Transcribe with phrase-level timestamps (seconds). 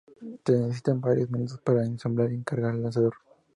[0.43, 3.13] Se necesitan varios minutos para ensamblar y cargar el lanzador.